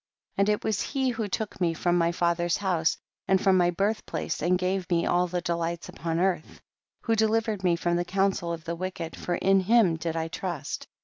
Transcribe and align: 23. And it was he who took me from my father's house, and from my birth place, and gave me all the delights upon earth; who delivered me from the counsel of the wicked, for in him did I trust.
23. 0.37 0.41
And 0.53 0.57
it 0.57 0.63
was 0.65 0.81
he 0.81 1.09
who 1.09 1.27
took 1.27 1.61
me 1.61 1.75
from 1.75 1.95
my 1.95 2.11
father's 2.11 2.57
house, 2.57 2.97
and 3.27 3.39
from 3.39 3.55
my 3.55 3.69
birth 3.69 4.03
place, 4.07 4.41
and 4.41 4.57
gave 4.57 4.89
me 4.89 5.05
all 5.05 5.27
the 5.27 5.41
delights 5.41 5.89
upon 5.89 6.17
earth; 6.17 6.59
who 7.01 7.13
delivered 7.15 7.63
me 7.63 7.75
from 7.75 7.97
the 7.97 8.03
counsel 8.03 8.51
of 8.51 8.63
the 8.63 8.75
wicked, 8.75 9.15
for 9.15 9.35
in 9.35 9.59
him 9.59 9.97
did 9.97 10.15
I 10.17 10.27
trust. 10.27 10.87